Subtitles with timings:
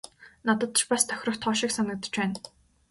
[0.47, 2.37] Надад ч бас тохирох тоо шиг санагдаж байна.